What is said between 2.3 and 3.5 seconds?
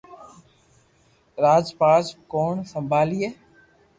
ڪوڻ سمڀالئي